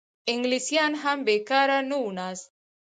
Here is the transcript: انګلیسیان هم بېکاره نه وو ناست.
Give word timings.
انګلیسیان 0.31 0.93
هم 1.01 1.17
بېکاره 1.27 1.77
نه 1.89 1.95
وو 2.01 2.09
ناست. 2.17 2.47